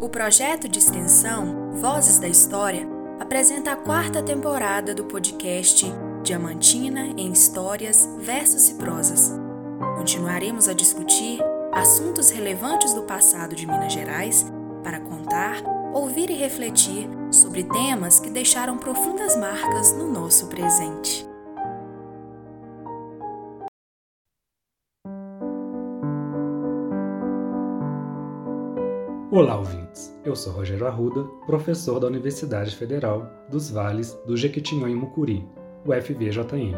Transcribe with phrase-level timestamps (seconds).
[0.00, 2.88] O projeto de extensão Vozes da História
[3.20, 5.84] apresenta a quarta temporada do podcast
[6.22, 9.30] Diamantina em Histórias, Versos e Prosas.
[9.98, 11.38] Continuaremos a discutir
[11.70, 14.46] assuntos relevantes do passado de Minas Gerais
[14.82, 21.29] para contar, ouvir e refletir sobre temas que deixaram profundas marcas no nosso presente.
[29.32, 30.12] Olá, ouvintes.
[30.24, 35.48] Eu sou Rogério Arruda, professor da Universidade Federal dos Vales do Jequitinhonha e Mucuri,
[35.86, 36.74] UFVJM,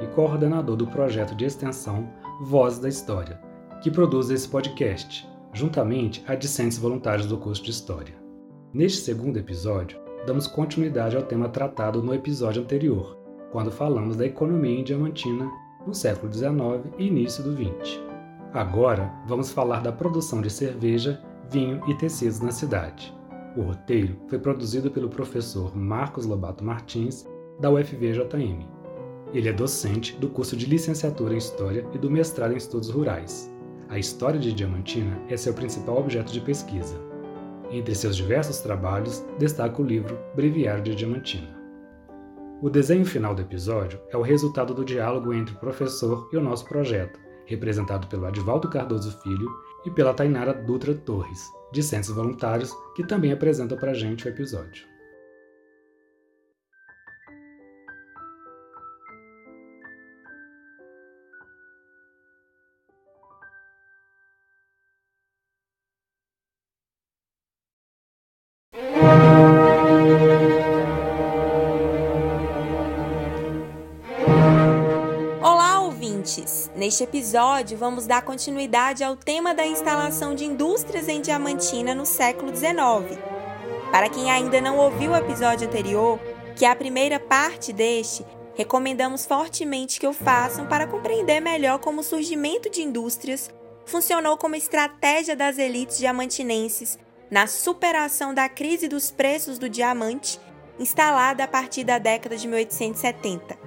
[0.00, 2.08] e coordenador do projeto de extensão
[2.40, 3.40] Voz da História,
[3.82, 8.14] que produz esse podcast, juntamente a discentes voluntários do curso de História.
[8.72, 13.18] Neste segundo episódio, damos continuidade ao tema tratado no episódio anterior,
[13.50, 15.50] quando falamos da economia em Diamantina
[15.84, 18.00] no século XIX e início do XX.
[18.52, 23.14] Agora, vamos falar da produção de cerveja vinho e tecidos na cidade.
[23.56, 27.26] O roteiro foi produzido pelo professor Marcos Lobato Martins,
[27.58, 28.66] da UFVJM.
[29.32, 33.52] Ele é docente do curso de licenciatura em História e do mestrado em Estudos Rurais.
[33.88, 36.96] A história de Diamantina é seu principal objeto de pesquisa.
[37.70, 41.58] Entre seus diversos trabalhos, destaca o livro Breviário de Diamantina.
[42.62, 46.40] O desenho final do episódio é o resultado do diálogo entre o professor e o
[46.40, 49.48] nosso projeto, representado pelo Advaldo Cardoso Filho
[49.88, 54.86] e pela Tainara Dutra Torres, discentes voluntários, que também apresentam para a gente o episódio.
[76.88, 82.50] Neste episódio, vamos dar continuidade ao tema da instalação de indústrias em Diamantina no século
[82.56, 83.20] XIX.
[83.92, 86.18] Para quem ainda não ouviu o episódio anterior,
[86.56, 88.24] que é a primeira parte deste,
[88.54, 93.50] recomendamos fortemente que o façam para compreender melhor como o surgimento de indústrias
[93.84, 96.98] funcionou como estratégia das elites diamantinenses
[97.30, 100.40] na superação da crise dos preços do diamante
[100.78, 103.58] instalada a partir da década de 1870.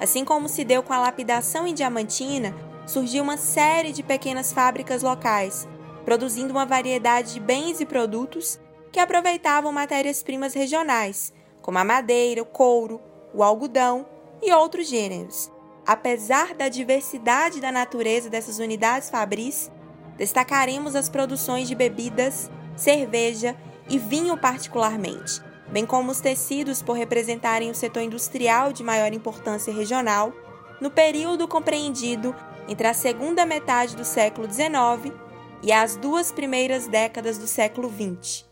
[0.00, 5.02] Assim como se deu com a lapidação em Diamantina, surgiu uma série de pequenas fábricas
[5.02, 5.68] locais,
[6.04, 8.58] produzindo uma variedade de bens e produtos
[8.90, 12.98] que aproveitavam matérias-primas regionais, como a madeira, o couro,
[13.34, 14.06] o algodão
[14.42, 15.52] e outros gêneros.
[15.86, 19.70] Apesar da diversidade da natureza dessas unidades fabris,
[20.16, 23.54] destacaremos as produções de bebidas, cerveja
[23.88, 29.72] e vinho particularmente, bem como os tecidos por representarem o setor industrial de maior importância
[29.72, 30.32] regional,
[30.80, 32.34] no período compreendido
[32.68, 35.14] entre a segunda metade do século XIX
[35.62, 38.46] e as duas primeiras décadas do século XX.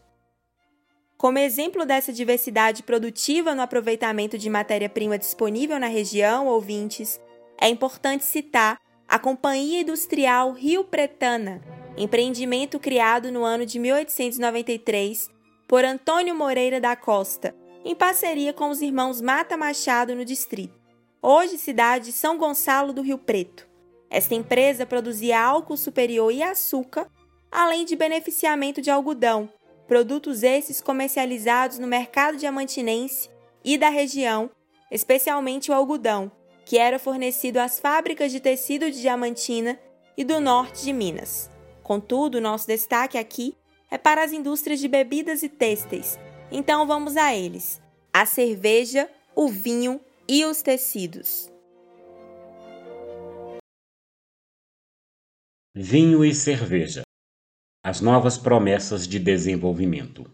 [1.16, 7.21] Como exemplo dessa diversidade produtiva no aproveitamento de matéria-prima disponível na região, ouvintes,
[7.60, 8.78] é importante citar
[9.09, 11.62] a Companhia Industrial Rio Pretana,
[11.97, 15.31] empreendimento criado no ano de 1893
[15.66, 20.78] por Antônio Moreira da Costa, em parceria com os irmãos Mata Machado no distrito,
[21.22, 23.66] hoje cidade de São Gonçalo do Rio Preto.
[24.16, 27.06] Esta empresa produzia álcool superior e açúcar,
[27.53, 29.47] além de beneficiamento de algodão,
[29.87, 33.28] produtos esses comercializados no mercado diamantinense
[33.62, 34.49] e da região,
[34.91, 36.32] especialmente o algodão,
[36.65, 39.78] que era fornecido às fábricas de tecido de Diamantina
[40.16, 41.50] e do norte de Minas.
[41.82, 43.55] Contudo, nosso destaque aqui
[43.91, 46.19] é para as indústrias de bebidas e têxteis.
[46.50, 51.55] Então vamos a eles: a cerveja, o vinho e os tecidos.
[55.78, 57.03] Vinho e cerveja.
[57.84, 60.25] As novas promessas de desenvolvimento.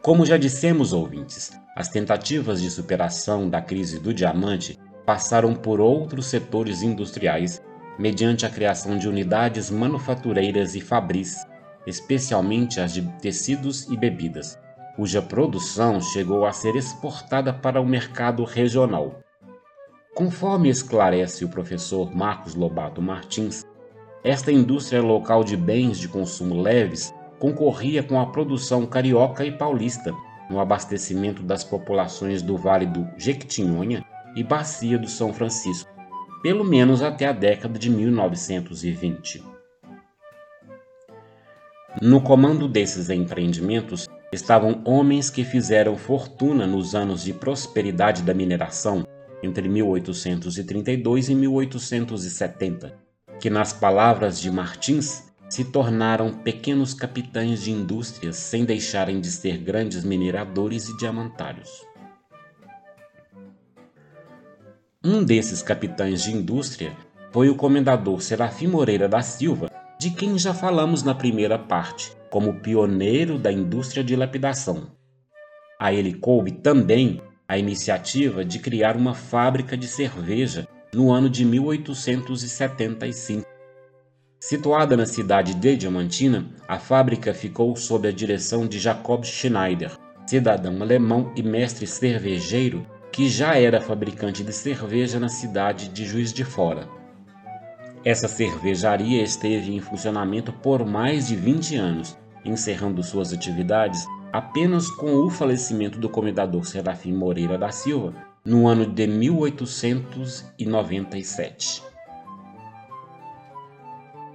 [0.00, 6.26] Como já dissemos, ouvintes, as tentativas de superação da crise do diamante passaram por outros
[6.26, 7.60] setores industriais
[7.98, 11.34] mediante a criação de unidades manufatureiras e fabris,
[11.84, 14.56] especialmente as de tecidos e bebidas,
[14.94, 19.20] cuja produção chegou a ser exportada para o mercado regional.
[20.14, 23.64] Conforme esclarece o professor Marcos Lobato Martins,
[24.24, 30.12] esta indústria local de bens de consumo leves concorria com a produção carioca e paulista
[30.50, 34.04] no abastecimento das populações do Vale do Jequitinhonha
[34.34, 35.88] e Bacia do São Francisco,
[36.42, 39.42] pelo menos até a década de 1920.
[42.02, 49.04] No comando desses empreendimentos estavam homens que fizeram fortuna nos anos de prosperidade da mineração
[49.42, 52.94] entre 1832 e 1870,
[53.40, 59.58] que, nas palavras de Martins, se tornaram pequenos capitães de indústrias sem deixarem de ser
[59.58, 61.84] grandes mineradores e diamantários.
[65.04, 66.96] Um desses capitães de indústria
[67.32, 72.60] foi o comendador Serafim Moreira da Silva, de quem já falamos na primeira parte, como
[72.60, 74.92] pioneiro da indústria de lapidação.
[75.80, 81.44] A ele coube também a iniciativa de criar uma fábrica de cerveja no ano de
[81.44, 83.44] 1875.
[84.38, 90.80] Situada na cidade de Diamantina, a fábrica ficou sob a direção de Jacob Schneider, cidadão
[90.80, 96.44] alemão e mestre cervejeiro que já era fabricante de cerveja na cidade de Juiz de
[96.44, 96.88] Fora.
[98.04, 105.16] Essa cervejaria esteve em funcionamento por mais de 20 anos, encerrando suas atividades apenas com
[105.16, 111.82] o falecimento do comendador Serafim Moreira da Silva no ano de 1897.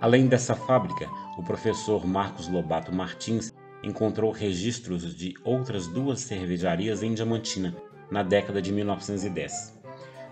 [0.01, 3.51] Além dessa fábrica, o professor Marcos Lobato Martins
[3.83, 7.75] encontrou registros de outras duas cervejarias em Diamantina
[8.11, 9.73] na década de 1910.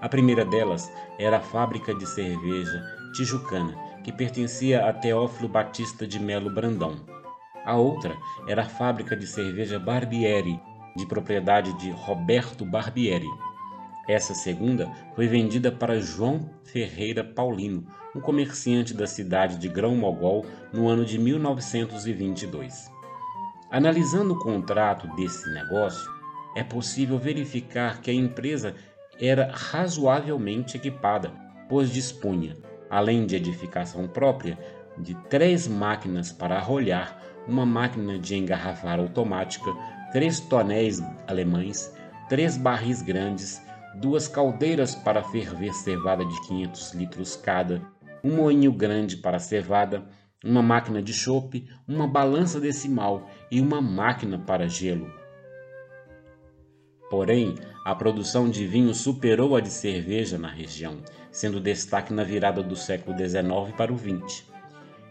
[0.02, 2.84] A primeira delas era a fábrica de cerveja
[3.16, 3.74] Tijucana,
[4.04, 7.13] que pertencia a Teófilo Batista de Melo Brandão.
[7.66, 8.18] A outra
[8.48, 10.60] era a fábrica de cerveja Barbieri,
[10.96, 13.30] de propriedade de Roberto Barbieri.
[14.08, 20.46] Essa segunda foi vendida para João Ferreira Paulino, um comerciante da cidade de Grão Mogol,
[20.74, 22.92] no ano de 1922.
[23.72, 26.12] Analisando o contrato desse negócio,
[26.56, 28.76] é possível verificar que a empresa
[29.20, 31.32] era razoavelmente equipada,
[31.70, 32.56] pois dispunha,
[32.90, 34.60] além de edificação própria,
[34.98, 37.18] de três máquinas para arrolhar,
[37.48, 39.72] uma máquina de engarrafar automática,
[40.12, 41.94] três tonéis alemães,
[42.30, 43.62] três barris grandes,
[43.96, 47.82] duas caldeiras para ferver cevada de 500 litros cada,
[48.24, 50.04] um moinho grande para cevada,
[50.44, 55.12] uma máquina de chope, uma balança decimal e uma máquina para gelo.
[57.10, 57.56] Porém,
[57.86, 60.98] a produção de vinho superou a de cerveja na região,
[61.32, 64.53] sendo destaque na virada do século XIX para o XX.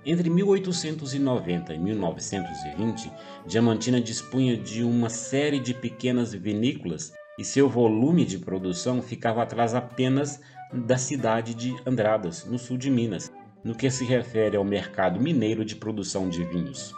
[0.05, 3.13] Entre 1890 e 1920,
[3.47, 9.77] Diamantina dispunha de uma série de pequenas vinícolas e seu volume de produção ficava atrás
[9.77, 10.41] apenas
[10.73, 13.33] da cidade de Andradas, no sul de Minas,
[13.63, 16.93] no que se refere ao mercado mineiro de produção de vinhos.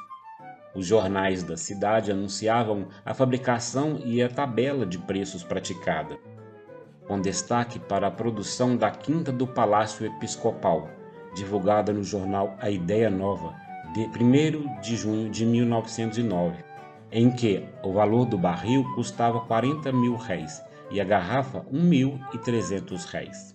[0.75, 6.19] Os jornais da cidade anunciavam a fabricação e a tabela de preços praticada,
[7.07, 11.04] com destaque para a produção da Quinta do Palácio Episcopal,
[11.35, 13.55] divulgada no jornal A Ideia Nova,
[13.93, 16.65] de 1 de junho de 1909,
[17.13, 23.55] em que o valor do barril custava 40 mil réis e a garrafa 1.300 réis.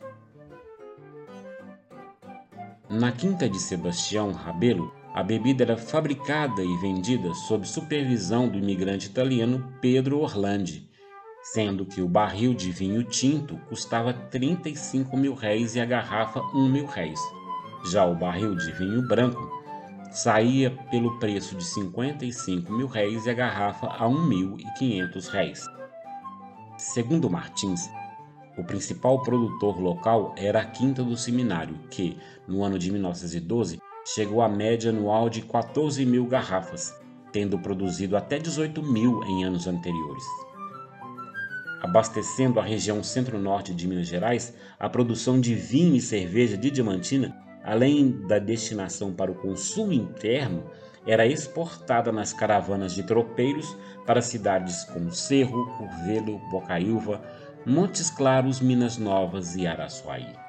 [2.90, 9.08] Na Quinta de Sebastião Rabelo, a bebida era fabricada e vendida sob supervisão do imigrante
[9.08, 10.90] italiano Pedro Orlandi,
[11.42, 16.70] sendo que o barril de vinho tinto custava 35 mil réis e a garrafa 1
[16.70, 17.20] mil réis.
[17.86, 19.60] Já o barril de vinho branco
[20.12, 25.66] saía pelo preço de 55 mil réis e a garrafa a 1.500 réis.
[26.78, 27.90] Segundo Martins,
[28.58, 32.18] o principal produtor local era a Quinta do Seminário, que,
[32.48, 36.94] no ano de 1912, chegou à média anual de 14 mil garrafas,
[37.32, 40.24] tendo produzido até 18 mil em anos anteriores.
[41.82, 47.49] Abastecendo a região centro-norte de Minas Gerais, a produção de vinho e cerveja de Diamantina,
[47.70, 50.64] além da destinação para o consumo interno,
[51.06, 57.22] era exportada nas caravanas de tropeiros para cidades como Cerro, Curvelo, Bocaiúva,
[57.64, 60.49] Montes Claros, Minas Novas e Araçuaí.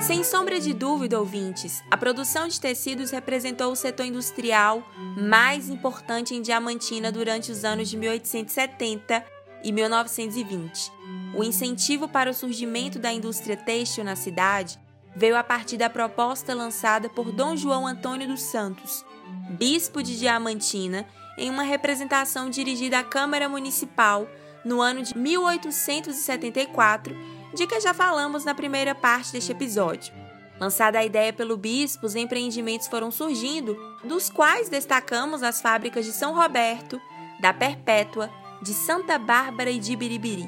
[0.00, 4.82] Sem sombra de dúvida, ouvintes, a produção de tecidos representou o setor industrial
[5.14, 9.22] mais importante em Diamantina durante os anos de 1870
[9.62, 10.90] e 1920.
[11.36, 14.80] O incentivo para o surgimento da indústria têxtil na cidade
[15.14, 19.04] veio a partir da proposta lançada por Dom João Antônio dos Santos,
[19.50, 24.26] bispo de Diamantina, em uma representação dirigida à Câmara Municipal
[24.64, 30.12] no ano de 1874 de que já falamos na primeira parte deste episódio.
[30.60, 36.12] Lançada a ideia pelo bispo, os empreendimentos foram surgindo, dos quais destacamos as fábricas de
[36.12, 37.00] São Roberto,
[37.40, 38.30] da Perpétua,
[38.60, 40.46] de Santa Bárbara e de Biribiri.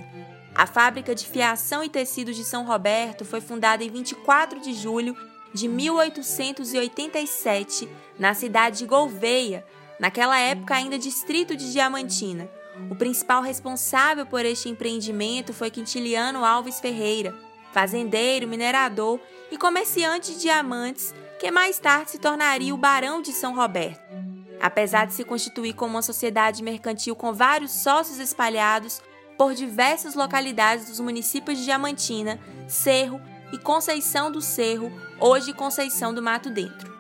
[0.55, 5.17] A fábrica de fiação e tecidos de São Roberto foi fundada em 24 de julho
[5.55, 9.65] de 1887, na cidade de Gouveia,
[9.99, 12.51] naquela época ainda distrito de Diamantina,
[12.91, 17.35] O principal responsável por este empreendimento foi Quintiliano Alves Ferreira,
[17.73, 23.55] fazendeiro, minerador e comerciante de diamantes, que mais tarde se tornaria o Barão de São
[23.55, 24.01] Roberto.
[24.61, 29.03] Apesar de se constituir como uma sociedade mercantil com vários sócios espalhados
[29.37, 32.39] por diversas localidades dos municípios de Diamantina,
[32.69, 33.21] Cerro
[33.53, 36.92] e Conceição do Cerro, hoje Conceição do Mato Dentro.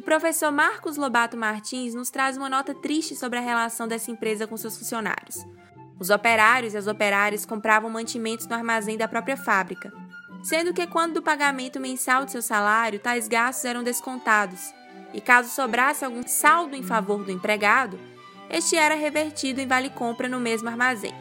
[0.00, 4.46] O professor Marcos Lobato Martins nos traz uma nota triste sobre a relação dessa empresa
[4.46, 5.44] com seus funcionários.
[5.98, 9.92] Os operários e as operárias compravam mantimentos no armazém da própria fábrica,
[10.42, 14.72] sendo que quando do pagamento mensal de seu salário, tais gastos eram descontados,
[15.12, 18.00] e caso sobrasse algum saldo em favor do empregado,
[18.48, 21.14] este era revertido em vale-compra no mesmo armazém.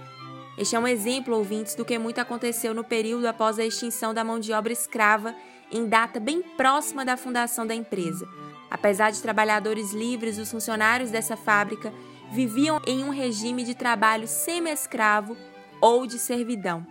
[0.58, 4.24] Este é um exemplo, ouvintes, do que muito aconteceu no período após a extinção da
[4.24, 5.36] mão de obra escrava,
[5.70, 8.26] em data bem próxima da fundação da empresa.
[8.70, 11.94] Apesar de trabalhadores livres, os funcionários dessa fábrica
[12.32, 15.36] viviam em um regime de trabalho semi-escravo
[15.82, 16.86] ou de servidão.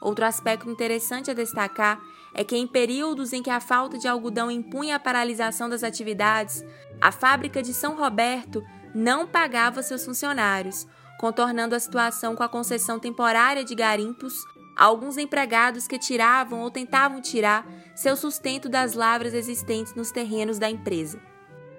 [0.00, 2.00] Outro aspecto interessante a destacar
[2.34, 6.64] é que, em períodos em que a falta de algodão impunha a paralisação das atividades,
[7.00, 8.64] a fábrica de São Roberto
[8.94, 10.86] não pagava seus funcionários,
[11.18, 14.34] contornando a situação com a concessão temporária de garimpos
[14.76, 20.70] alguns empregados que tiravam ou tentavam tirar seu sustento das lavras existentes nos terrenos da
[20.70, 21.20] empresa.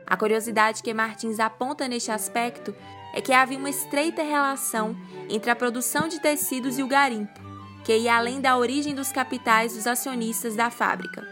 [0.05, 2.75] A curiosidade que Martins aponta neste aspecto
[3.13, 4.95] é que havia uma estreita relação
[5.29, 7.39] entre a produção de tecidos e o garimpo,
[7.83, 11.27] que ia além da origem dos capitais dos acionistas da fábrica.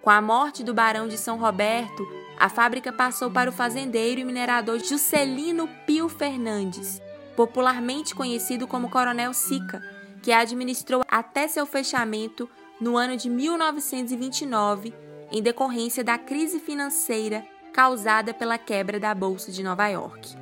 [0.00, 2.06] Com a morte do barão de São Roberto,
[2.38, 7.00] a fábrica passou para o fazendeiro e minerador Juscelino Pio Fernandes,
[7.36, 9.80] popularmente conhecido como Coronel Sica,
[10.22, 12.48] que administrou até seu fechamento
[12.80, 14.94] no ano de 1929,
[15.30, 20.36] em decorrência da crise financeira causada pela quebra da Bolsa de Nova York.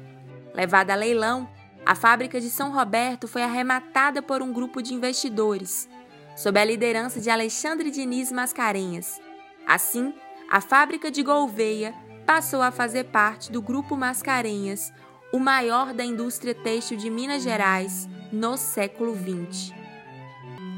[0.54, 1.48] Levada a leilão,
[1.86, 5.88] a fábrica de São Roberto foi arrematada por um grupo de investidores,
[6.36, 9.20] sob a liderança de Alexandre Diniz Mascarenhas.
[9.66, 10.12] Assim,
[10.50, 11.94] a fábrica de Gouveia
[12.26, 14.92] passou a fazer parte do Grupo Mascarenhas,
[15.32, 19.72] o maior da indústria têxtil de Minas Gerais no século XX.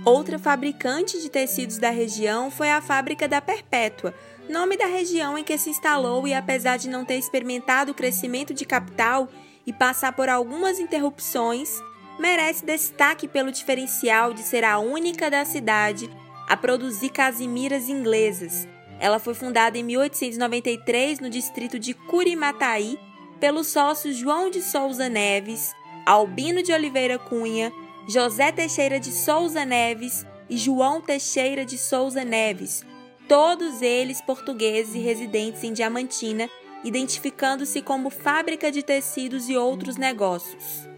[0.04, 4.12] Outra fabricante de tecidos da região foi a Fábrica da Perpétua,
[4.48, 8.52] nome da região em que se instalou e, apesar de não ter experimentado o crescimento
[8.52, 9.28] de capital,
[9.66, 11.80] e passar por algumas interrupções,
[12.18, 16.10] merece destaque pelo diferencial de ser a única da cidade
[16.48, 18.66] a produzir casimiras inglesas.
[18.98, 22.98] Ela foi fundada em 1893 no distrito de Curimataí
[23.40, 25.74] pelos sócios João de Souza Neves,
[26.06, 27.72] Albino de Oliveira Cunha,
[28.08, 32.84] José Teixeira de Souza Neves e João Teixeira de Souza Neves,
[33.28, 36.48] todos eles portugueses e residentes em Diamantina
[36.84, 40.88] identificando-se como fábrica de tecidos e outros negócios.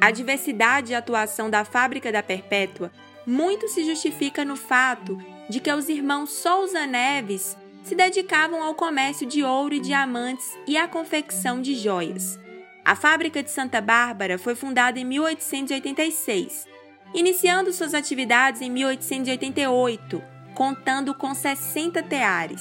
[0.00, 2.90] A diversidade de atuação da fábrica da Perpétua
[3.26, 9.26] muito se justifica no fato de que os irmãos Souza Neves se dedicavam ao comércio
[9.26, 12.38] de ouro e diamantes e à confecção de joias.
[12.90, 16.66] A fábrica de Santa Bárbara foi fundada em 1886,
[17.14, 20.20] iniciando suas atividades em 1888,
[20.56, 22.60] contando com 60 teares.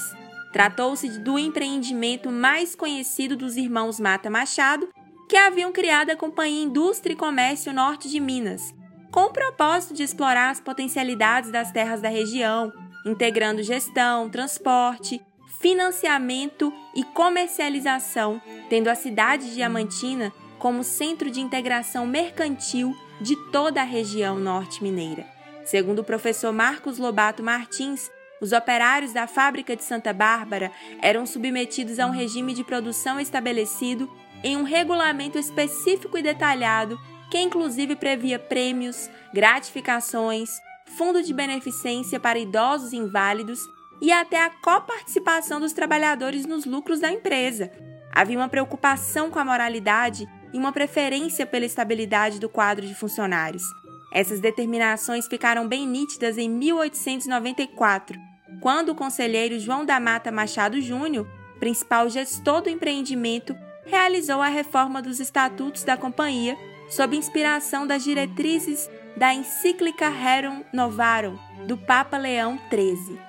[0.54, 4.88] Tratou-se do empreendimento mais conhecido dos irmãos Mata Machado,
[5.28, 8.72] que haviam criado a Companhia Indústria e Comércio Norte de Minas,
[9.12, 12.72] com o propósito de explorar as potencialidades das terras da região,
[13.04, 15.20] integrando gestão, transporte,
[15.60, 23.82] financiamento e comercialização, tendo a cidade de Diamantina como centro de integração mercantil de toda
[23.82, 25.26] a região norte mineira.
[25.66, 28.10] Segundo o professor Marcos Lobato Martins,
[28.42, 34.10] os operários da fábrica de Santa Bárbara eram submetidos a um regime de produção estabelecido
[34.42, 36.98] em um regulamento específico e detalhado
[37.30, 40.50] que inclusive previa prêmios, gratificações,
[40.98, 43.60] fundo de beneficência para idosos inválidos
[44.02, 47.72] e até a coparticipação dos trabalhadores nos lucros da empresa.
[48.12, 53.64] Havia uma preocupação com a moralidade e uma preferência pela estabilidade do quadro de funcionários.
[54.12, 58.20] Essas determinações ficaram bem nítidas em 1894,
[58.60, 61.28] quando o conselheiro João da Mata Machado Júnior,
[61.60, 66.58] principal gestor do empreendimento, realizou a reforma dos estatutos da companhia
[66.90, 71.38] sob inspiração das diretrizes da encíclica Rerum Novarum
[71.68, 73.29] do Papa Leão XIII.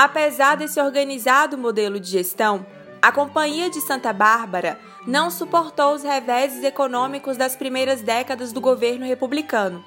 [0.00, 2.64] Apesar desse organizado modelo de gestão,
[3.02, 9.04] a Companhia de Santa Bárbara não suportou os reveses econômicos das primeiras décadas do governo
[9.04, 9.84] republicano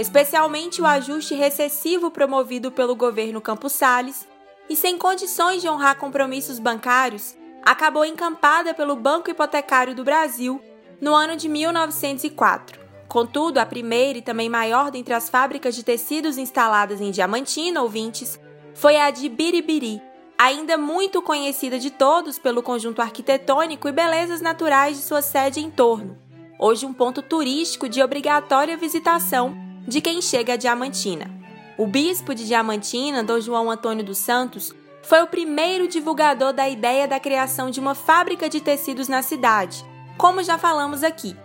[0.00, 4.26] especialmente o ajuste recessivo promovido pelo governo Campos Salles,
[4.66, 10.58] e sem condições de honrar compromissos bancários, acabou encampada pelo Banco Hipotecário do Brasil,
[11.02, 12.80] no ano de 1904.
[13.08, 18.40] Contudo, a primeira e também maior dentre as fábricas de tecidos instaladas em Diamantina, ouvintes,
[18.80, 20.00] foi a de Biribiri,
[20.38, 25.70] ainda muito conhecida de todos pelo conjunto arquitetônico e belezas naturais de sua sede em
[25.70, 26.16] torno,
[26.58, 29.54] hoje um ponto turístico de obrigatória visitação
[29.86, 31.30] de quem chega a Diamantina.
[31.76, 37.06] O bispo de Diamantina, Dom João Antônio dos Santos, foi o primeiro divulgador da ideia
[37.06, 39.84] da criação de uma fábrica de tecidos na cidade,
[40.16, 41.36] como já falamos aqui.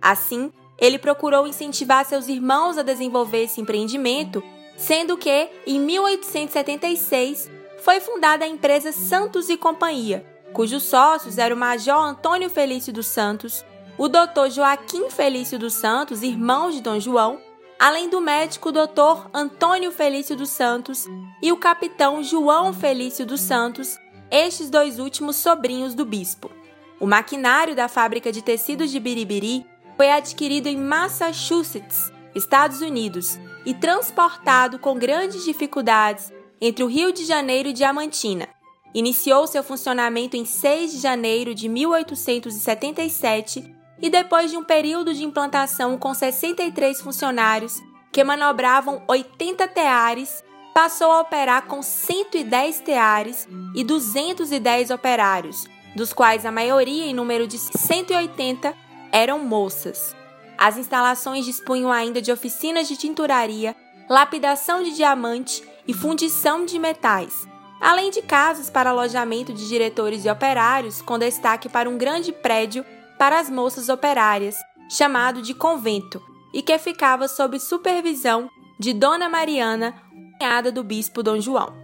[0.00, 4.44] Assim, ele procurou incentivar seus irmãos a desenvolver esse empreendimento,
[4.76, 11.58] sendo que, em 1876, foi fundada a empresa Santos e Companhia, cujos sócios eram o
[11.58, 13.64] Major Antônio Felício dos Santos,
[13.98, 14.50] o Dr.
[14.50, 17.40] Joaquim Felício dos Santos, irmão de Dom João,
[17.78, 19.28] além do médico Dr.
[19.32, 21.06] Antônio Felício dos Santos
[21.42, 23.98] e o capitão João Felício dos Santos,
[24.30, 26.50] estes dois últimos sobrinhos do bispo.
[26.98, 29.66] O maquinário da fábrica de tecidos de Biribiri
[29.96, 37.24] foi adquirido em Massachusetts, Estados Unidos, e transportado com grandes dificuldades entre o Rio de
[37.24, 38.48] Janeiro e Diamantina.
[38.94, 45.22] Iniciou seu funcionamento em 6 de janeiro de 1877 e depois de um período de
[45.24, 47.80] implantação com 63 funcionários
[48.12, 55.66] que manobravam 80 teares, passou a operar com 110 teares e 210 operários,
[55.96, 58.72] dos quais a maioria, em número de 180,
[59.10, 60.14] eram moças.
[60.56, 63.74] As instalações dispunham ainda de oficinas de tinturaria,
[64.08, 67.46] lapidação de diamante e fundição de metais,
[67.80, 72.84] além de casas para alojamento de diretores e operários, com destaque para um grande prédio
[73.18, 74.56] para as moças operárias,
[74.88, 79.94] chamado de convento, e que ficava sob supervisão de Dona Mariana,
[80.38, 81.74] cunhada do bispo Dom João.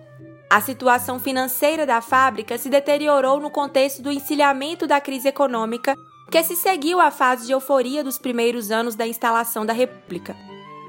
[0.48, 5.94] A situação financeira da fábrica se deteriorou no contexto do encilhamento da crise econômica
[6.30, 10.36] que se seguiu à fase de euforia dos primeiros anos da instalação da República.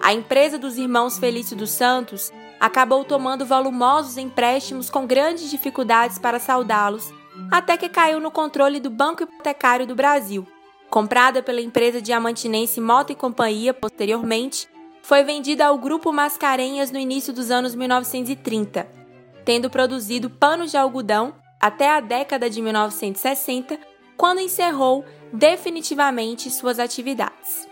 [0.02, 6.40] A empresa dos irmãos Felício dos Santos acabou tomando volumosos empréstimos com grandes dificuldades para
[6.40, 7.12] saldá-los,
[7.52, 10.46] até que caiu no controle do Banco Hipotecário do Brasil.
[10.90, 14.68] Comprada pela empresa diamantinense Mota e Companhia posteriormente,
[15.02, 19.02] foi vendida ao Grupo Mascarenhas no início dos anos 1930
[19.44, 23.80] tendo produzido panos de algodão até a década de 1960,
[24.18, 27.68] quando encerrou definitivamente suas atividades.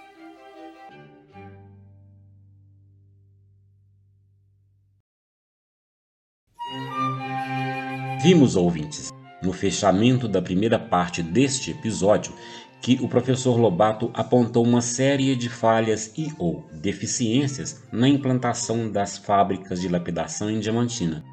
[8.22, 12.34] Vimos, ouvintes, no fechamento da primeira parte deste episódio,
[12.82, 19.18] que o professor Lobato apontou uma série de falhas e ou deficiências na implantação das
[19.18, 21.24] fábricas de lapidação em Diamantina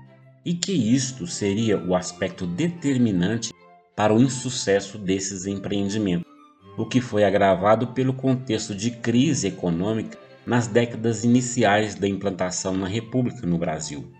[0.45, 3.53] e que isto seria o aspecto determinante
[3.97, 6.31] para o insucesso desses empreendimentos,
[6.77, 12.87] o que foi agravado pelo contexto de crise econômica nas décadas iniciais da implantação na
[12.87, 14.13] República no Brasil.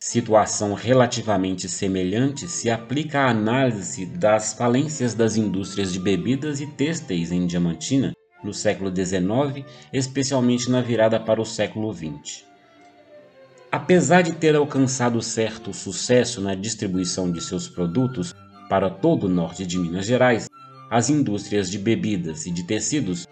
[0.00, 7.32] Situação relativamente semelhante se aplica à análise das falências das indústrias de bebidas e têxteis
[7.32, 12.44] em Diamantina no século XIX, especialmente na virada para o século XX.
[13.70, 18.32] Apesar de ter alcançado certo sucesso na distribuição de seus produtos
[18.68, 20.48] para todo o norte de Minas Gerais,
[20.90, 23.26] as indústrias de bebidas e de tecidos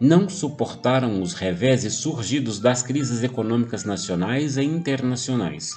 [0.00, 5.70] não suportaram os reveses surgidos das crises econômicas nacionais e internacionais,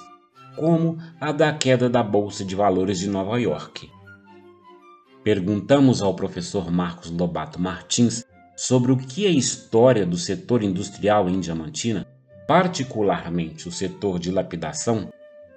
[0.55, 3.89] como a da queda da Bolsa de Valores de Nova York.
[5.23, 11.29] Perguntamos ao professor Marcos Lobato Martins sobre o que é a história do setor industrial
[11.29, 12.05] em Diamantina
[12.47, 15.09] particularmente o setor de lapidação,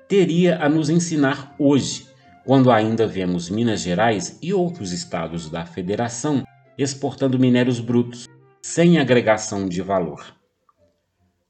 [0.09, 2.09] teria a nos ensinar hoje,
[2.51, 6.43] quando ainda vemos Minas Gerais e outros estados da federação
[6.77, 8.27] exportando minérios brutos,
[8.61, 10.37] sem agregação de valor.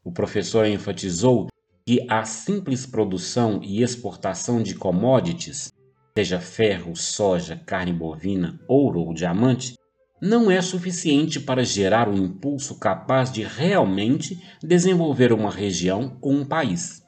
[0.04, 1.48] O professor enfatizou
[1.86, 5.72] que a simples produção e exportação de commodities,
[6.14, 9.78] seja ferro, soja, carne bovina, ouro ou diamante,
[10.20, 16.44] não é suficiente para gerar um impulso capaz de realmente desenvolver uma região ou um
[16.44, 17.02] país.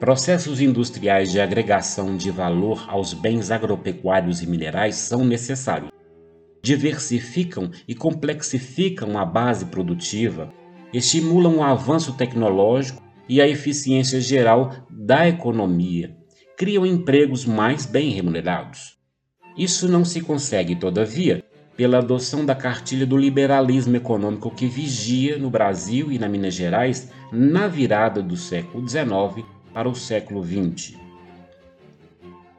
[0.00, 5.90] Processos industriais de agregação de valor aos bens agropecuários e minerais são necessários.
[6.60, 10.52] Diversificam e complexificam a base produtiva,
[10.92, 16.16] estimulam o avanço tecnológico e a eficiência geral da economia,
[16.56, 18.98] criam empregos mais bem remunerados.
[19.56, 21.44] Isso não se consegue, todavia,
[21.76, 27.10] pela adoção da cartilha do liberalismo econômico que vigia no Brasil e na Minas Gerais
[27.32, 30.96] na virada do século XIX para o século XX.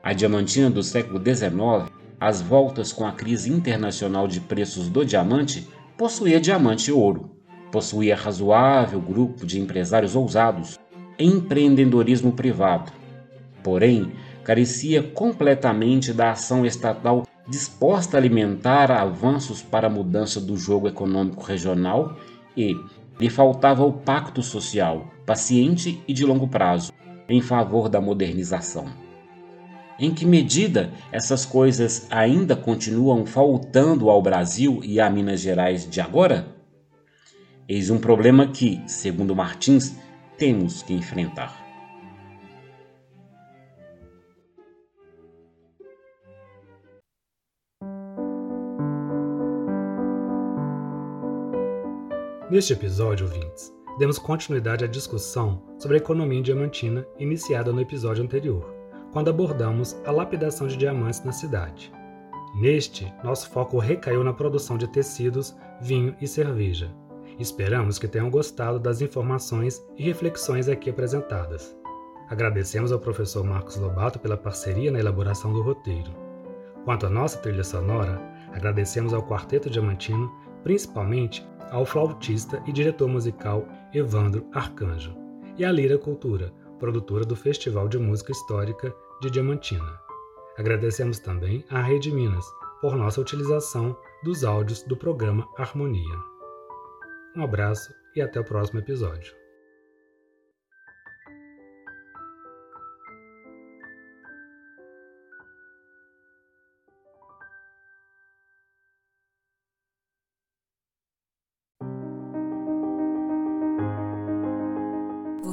[0.04, 5.67] A Diamantina do século XIX às voltas com a crise internacional de preços do diamante,
[5.97, 7.32] possuía diamante e ouro.
[7.71, 10.80] Possuía razoável grupo de empresários ousados,
[11.19, 12.91] empreendedorismo privado.
[13.63, 14.12] Porém,
[14.43, 21.43] carecia completamente da ação estatal disposta a alimentar avanços para a mudança do jogo econômico
[21.43, 22.17] regional
[22.56, 22.75] e
[23.19, 26.91] lhe faltava o pacto social, paciente e de longo prazo,
[27.27, 28.85] em favor da modernização.
[29.97, 36.01] Em que medida essas coisas ainda continuam faltando ao Brasil e a Minas Gerais de
[36.01, 36.47] agora?
[37.67, 39.95] Eis um problema que, segundo Martins,
[40.38, 41.63] temos que enfrentar.
[52.51, 58.73] Neste episódio, ouvintes, demos continuidade à discussão sobre a economia diamantina iniciada no episódio anterior,
[59.12, 61.93] quando abordamos a lapidação de diamantes na cidade.
[62.55, 66.89] Neste, nosso foco recaiu na produção de tecidos, vinho e cerveja.
[67.38, 71.75] Esperamos que tenham gostado das informações e reflexões aqui apresentadas.
[72.29, 76.12] Agradecemos ao professor Marcos Lobato pela parceria na elaboração do roteiro.
[76.86, 78.21] Quanto à nossa trilha sonora,
[78.53, 80.31] agradecemos ao Quarteto Diamantino,
[80.65, 85.15] principalmente ao flautista e diretor musical Evandro Arcanjo,
[85.60, 90.01] e à Lira Cultura, produtora do Festival de Música Histórica de Diamantina.
[90.58, 92.45] Agradecemos também à Rede Minas
[92.82, 96.17] por nossa utilização dos áudios do programa Harmonia.
[97.36, 99.36] Um abraço e até o próximo episódio.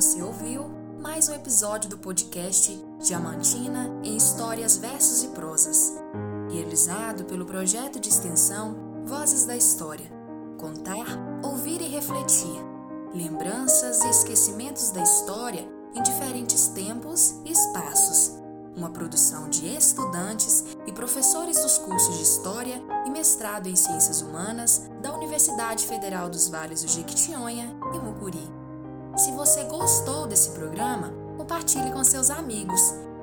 [0.03, 0.69] Você ouviu
[1.01, 5.93] mais um episódio do podcast Diamantina em Histórias, Versos e Prosas,
[6.51, 10.11] realizado pelo projeto de extensão Vozes da História.
[10.59, 11.07] Contar,
[11.45, 12.61] ouvir e refletir.
[13.15, 18.33] Lembranças e esquecimentos da história em diferentes tempos e espaços.
[18.77, 24.83] Uma produção de estudantes e professores dos cursos de História e Mestrado em Ciências Humanas
[25.01, 28.62] da Universidade Federal dos Vales do Jequitinhonha e Mucuri.
[29.17, 32.81] Se você gostou desse programa, compartilhe com seus amigos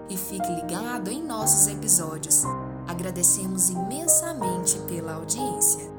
[0.08, 2.43] e fique ligado em nossos episódios.
[2.88, 5.98] Agradecemos imensamente pela audiência.